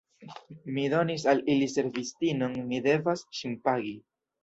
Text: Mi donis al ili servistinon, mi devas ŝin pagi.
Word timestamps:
Mi 0.77 0.85
donis 0.93 1.27
al 1.35 1.45
ili 1.57 1.69
servistinon, 1.75 2.59
mi 2.73 2.83
devas 2.91 3.27
ŝin 3.41 3.59
pagi. 3.71 3.99